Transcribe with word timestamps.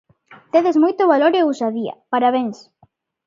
Tedes 0.53 0.77
moito 0.83 1.09
valor 1.11 1.33
e 1.39 1.41
ousadía, 1.49 1.93
parabéns! 2.13 2.57